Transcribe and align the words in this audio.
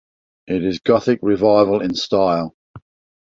It 0.47 0.63
is 0.65 0.79
Gothic 0.79 1.19
Revival 1.21 1.79
in 1.81 1.93
style. 1.93 2.55